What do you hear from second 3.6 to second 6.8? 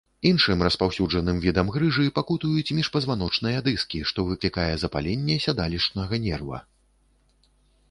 дыскі, што выклікае запаленне сядалішчнага нерва.